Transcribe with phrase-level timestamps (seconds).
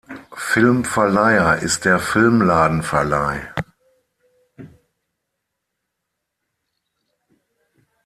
[0.55, 3.53] Filmverleiher ist der Filmladen-Verleih.